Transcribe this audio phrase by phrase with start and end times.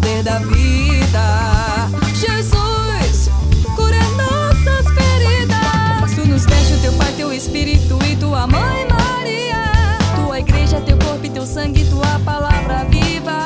[0.00, 1.88] poder da vida.
[2.14, 3.30] Jesus,
[3.76, 6.14] cura nossas feridas.
[6.14, 9.98] Tu nos deixa o teu Pai, teu Espírito e tua Mãe Maria.
[10.16, 13.38] Tua igreja, teu corpo e teu sangue, tua palavra viva.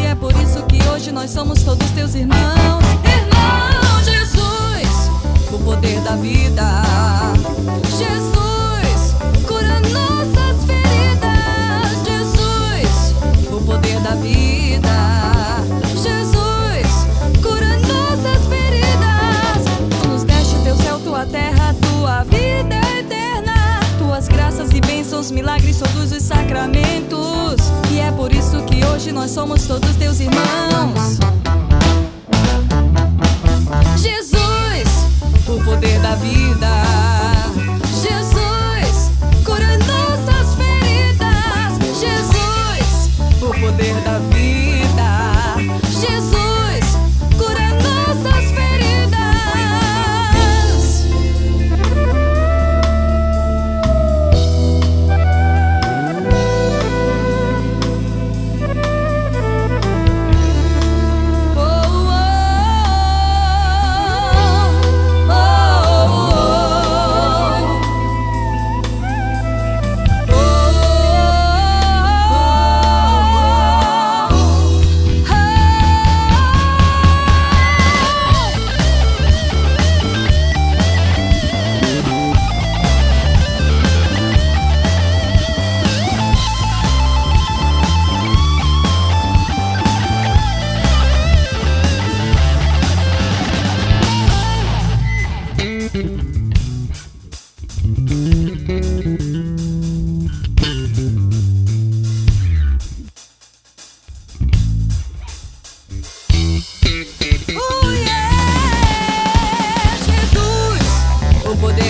[0.00, 2.84] E é por isso que hoje nós somos todos teus irmãos.
[3.04, 5.10] Irmão Jesus,
[5.52, 6.91] o poder da vida.
[25.32, 27.56] milagres, todos os sacramentos.
[27.90, 31.41] E é por isso que hoje nós somos todos teus irmãos.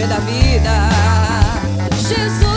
[0.06, 0.88] da vida.
[2.08, 2.51] Jesus.